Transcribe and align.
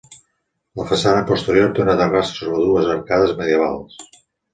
La 0.79 0.85
façana 0.91 1.19
posterior 1.31 1.69
té 1.75 1.83
una 1.83 1.95
terrassa 1.99 2.39
sobre 2.39 2.63
dues 2.71 2.89
arcades 2.95 3.35
medievals. 3.43 4.01